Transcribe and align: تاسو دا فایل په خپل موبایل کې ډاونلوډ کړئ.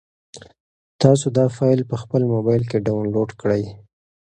تاسو 1.01 1.25
دا 1.37 1.45
فایل 1.57 1.81
په 1.89 1.95
خپل 2.01 2.21
موبایل 2.33 2.63
کې 2.69 2.83
ډاونلوډ 2.85 3.29
کړئ. 3.41 3.63